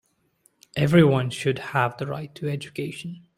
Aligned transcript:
Everyone 0.75 1.29
should 1.29 1.59
have 1.59 1.95
the 1.99 2.07
right 2.07 2.33
to 2.33 2.49
education. 2.49 3.21